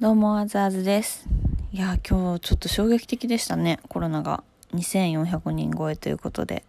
[0.00, 1.26] どうも、あずあずです。
[1.72, 3.80] いや、今日ちょっと衝撃的でしたね。
[3.88, 6.62] コロナが2400人超えということで。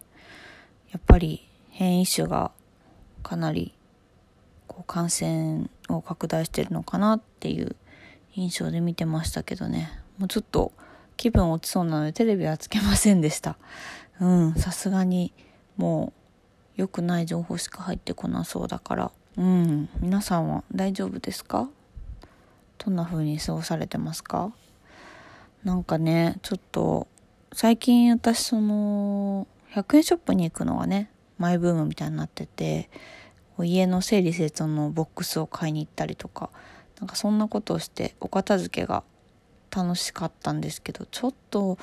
[0.90, 2.50] やっぱり変異種が
[3.22, 3.72] かなり
[4.66, 7.76] こう感染を拡大してるのかなっていう
[8.34, 9.92] 印象で見てましたけどね。
[10.18, 10.72] もうちょっと
[11.16, 13.56] 気分落ちそうなのでテレビはつけませんでした。
[14.20, 15.32] うん、さすがに
[15.76, 16.12] も
[16.76, 19.12] う良くない情報しか入ってこなそうだから。
[19.36, 21.68] うん、皆さんは大丈夫ですか？
[22.82, 24.52] どんな風に過ごされてますか？
[25.64, 27.06] なんかね、ちょっと、
[27.52, 32.88] 最近私その、100円ショップに行くのがね、マイブームみたいになってて、
[33.62, 36.48] 家の整理整頓のボックスを買いに行ったりとか、
[36.98, 39.04] なんかそんなことをしてお片付けが
[39.70, 41.76] 楽しかったんですけど、ちょっと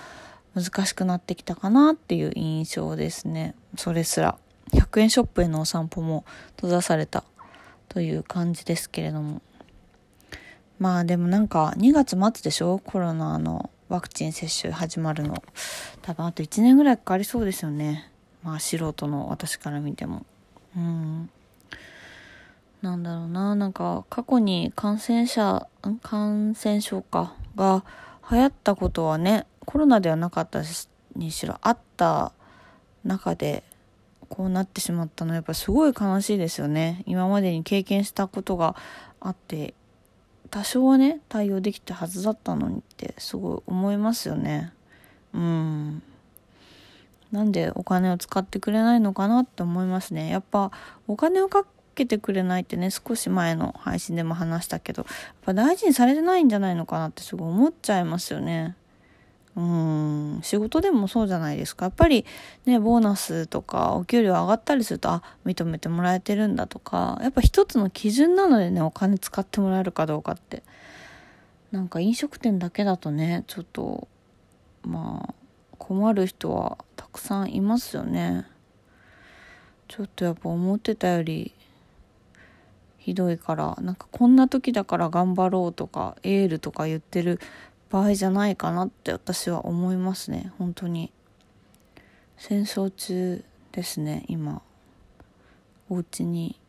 [0.56, 3.54] 難しくなってきたかなっていう印象ですね。
[3.78, 4.40] それすら。
[4.74, 6.26] 100円ショップへのお散歩も
[6.56, 7.24] 閉ざされた
[7.88, 9.44] という感じですけれども。
[10.80, 12.80] まあでもなんか2月末でしょ？
[12.80, 15.42] コロナのワクチン接種始まるの。
[16.02, 18.12] 多分あと1年ぐらいかかりそうですよね。
[18.44, 20.26] まあ素人の私から見ても。
[20.76, 21.30] うん。
[22.82, 23.56] なんだろうな。
[23.56, 25.68] なんか過去に感染者、
[26.04, 27.84] 感染症かが
[28.30, 30.62] 流行ったことはね、コロナではなかった
[31.16, 32.34] にしろあった
[33.04, 33.64] 中で
[34.30, 37.04] こうなってしまったのはやっぱすごい悲しいですよね。
[37.08, 38.76] 今までに経験したことが
[39.20, 39.74] あって
[40.50, 44.74] 多少はね対応できたはずだったのにってすごい思いますよね。
[45.34, 46.02] うん。
[47.32, 50.30] なんでお金を使ってくれないのかなって思いますね。
[50.30, 50.72] やっぱ
[51.08, 58.76] お金をかけてくれないってね少し前の配信でも話したけどやっぱ大事にされてないんじゃないのかなってすごい思っちゃいますよね。
[59.58, 60.40] うん。
[60.44, 61.86] 仕事でもそうじゃないですか。
[61.86, 62.26] やっぱり
[62.66, 70.64] ねボーナスとかお給料上がったりするとあ認めてもらえてるんだとかやっぱ一つの基準なのでねお金使ってもらえるかどうかって。
[71.72, 74.08] なんか飲食店だけだとねちょっと
[74.84, 75.34] まあ
[75.78, 78.46] 困る人はたくさんいますよね。
[79.88, 81.54] ちょっとやっぱ思ってたより
[83.00, 87.40] ひどいからなんかこんな時だから頑張ろうとかエールとか言ってる
[87.90, 90.52] 場合じゃないかなって私は思いますね。
[90.58, 91.12] 本当に。
[92.38, 94.62] 戦争中ですね今。
[95.90, 96.60] お家に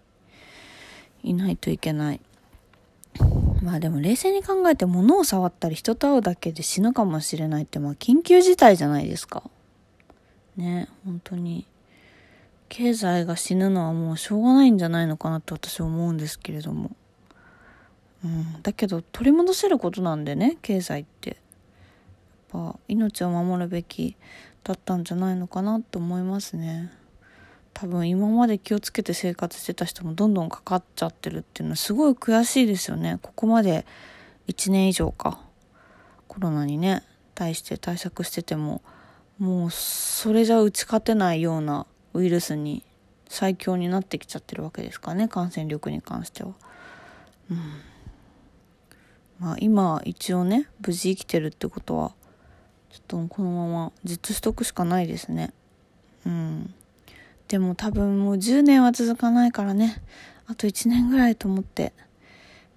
[1.22, 2.20] いないといけない。
[3.62, 9.42] まあでも冷静に考えて物を触ったり人と会うだけで死ぬかもしれないってまあ緊急事態じゃないですか。
[10.56, 11.66] ね本当に。
[12.68, 16.94] 経済が死ぬのはもうしょうがないんじゃないのかなって私は思うんですけれども。
[18.24, 21.36] うん、だけど取り戻せることなんでね経済って。
[22.52, 24.16] やっぱ命を守るべき
[24.64, 26.90] だったんじゃないのかなって思いますね。
[27.74, 33.18] 多分今まで気をつけて生活してた人もどんどんかかっちゃってるっていうのはすごい悔しいですよね。
[33.22, 33.86] ここまで
[34.48, 35.40] 1年以上か。
[36.26, 37.02] コロナにね
[37.34, 38.82] 対して対策してても
[39.38, 42.84] もうそれじゃ打ち勝てないようなウイルスに
[43.28, 46.54] 最強になってきちゃってるわけですかね感染力に関しては。
[47.50, 47.58] うん。
[49.38, 52.12] まあ今一応ね無事生きてるってことは
[52.90, 55.52] ちょっとこのままじっとしとくしかないですね。
[56.26, 56.74] うん。
[57.48, 60.02] でも多分もう10年は続かないからね。
[60.46, 61.92] あと1年ぐらいと思って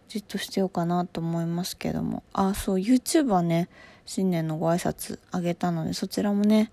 [0.07, 2.23] じっとしてようかなと思いますけども。
[2.33, 3.69] あそう YouTube はね
[4.05, 6.71] 新年のご挨拶あげたのでそちらもね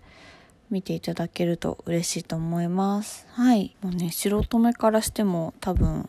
[0.71, 3.27] 見ていただけると嬉しいと思います。
[3.31, 3.77] はい。
[3.81, 6.09] もうね素人目からしても多分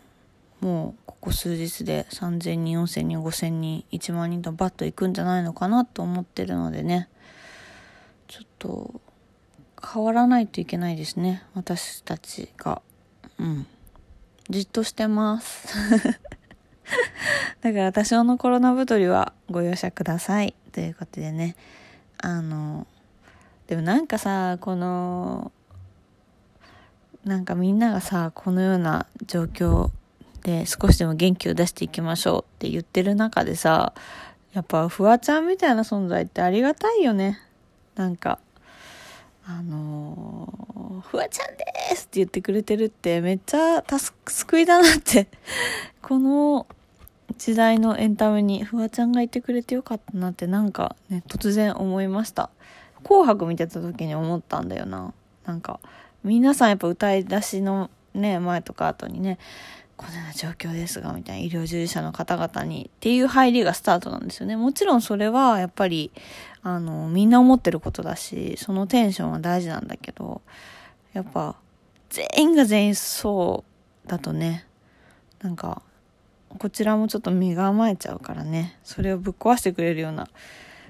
[0.62, 7.10] もうここ数日で3000人、4000人、5000人、1万人とバッと行くんじゃないのかなと思ってるのでね、
[8.28, 9.02] ちょっと
[9.82, 12.82] 変わらないといけないですね、私たちが。
[13.38, 13.68] うん。
[14.50, 15.68] じっとしてます。
[17.62, 20.56] だから多少のコロナ太りはご容赦ください。
[20.72, 21.56] ということでね、
[22.18, 22.86] あの、
[23.68, 25.52] でもなんかさ、この、
[27.24, 29.92] なんかみんながさ、このような状況
[30.44, 33.94] で少しでも元気を出していきましょうって言ってる中でさ
[34.54, 37.40] やっぱフワちゃんみたいな存在ってありがたいよね。
[37.96, 38.40] なんか
[39.46, 41.66] あのー、フワちゃんで
[41.96, 43.84] すって言ってくれてるってめっちゃ
[44.28, 45.28] 救いだなって。
[46.02, 46.68] この
[47.38, 52.50] 時代のエンタメにフワちゃんがいてくれてよかったなってなんかね突然思いました。
[53.04, 55.14] 紅白見てた時に思ったんだよな。
[55.46, 55.80] なんか
[56.24, 59.40] 皆さんやっぱ歌い出しのね前とか後にね
[60.00, 64.56] このような状況ですが、みたいな医療従事者の方々にっていう入りがスタートなんですよね。
[64.56, 66.12] もちろんそれはやっぱり、
[66.64, 70.42] あの、みんな思ってることだし、そのテンションは大事なんだけど、
[71.12, 71.58] やっぱ、
[72.10, 73.66] 全員が全員そ
[74.06, 74.66] うだとね、
[75.42, 75.82] なんか、
[76.58, 80.28] こちらもちょっと身が甘えちゃうからねそれをぶっ壊してくれるような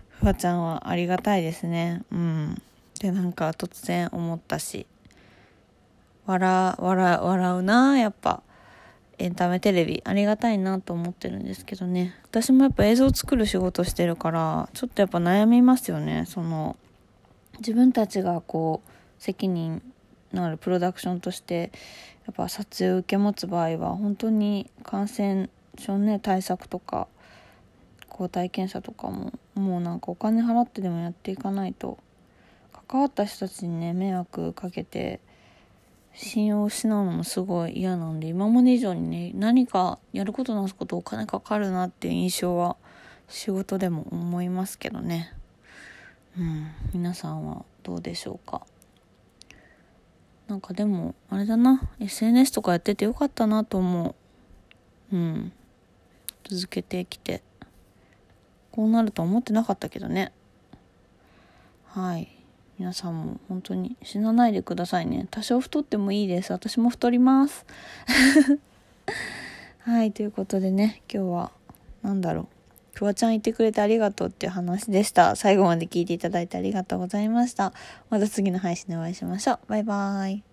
[0.10, 2.04] フワちゃんはありがたいですね。
[2.12, 2.62] うん。
[3.00, 4.86] でなんか突然思ったし
[6.26, 8.44] 笑笑笑うなやっぱ。
[9.20, 12.16] エンタメテレビありがたいなと思ってるんですけどね。
[12.24, 16.24] 私もやっぱ映像作る仕事してるからちょっとやっぱ悩みますよね。
[16.26, 16.78] その
[17.60, 19.82] 自分たちがこう責任
[20.34, 21.72] のあるプロダクションとして
[22.26, 27.08] やっぱ撮影を受け持つ場合は本当に感染症ね対策とか
[28.08, 31.98] 抗体検査とかももうなんかお金払ってでもやっていかないと
[32.88, 35.20] 関わった人たちにね迷惑かけて
[36.22, 42.76] 信用を失うのもすごい嫌なんで今まで以上にね何かやることなすことお金かかるなっていう印象は
[43.30, 45.34] 仕事でも思いますけどね。
[46.38, 48.64] うん皆さんはどうでしょうか？
[50.50, 54.16] なんかでもあれだな SNS とかやっててよかったなと思
[55.12, 55.16] う。
[55.16, 55.54] うん。
[56.44, 57.44] 続けてきて。
[58.72, 60.34] こうなると思ってなかったけどね。
[61.86, 62.39] はい。
[62.80, 65.28] 皆さんも本当に死なないでくださいね。
[65.30, 66.54] 多少太ってもいいです。
[66.54, 67.66] 私も太ります。
[69.80, 71.52] はいということでね今日は
[72.02, 72.48] 何だろう。
[72.94, 75.36] フワちゃんいてくれてありがとうっていう話でした。
[75.36, 77.74] 最後まで聞いていただいてありがとうございました。
[78.10, 79.60] また次の配信でお会いしましょう。
[79.68, 80.49] バイバーイ。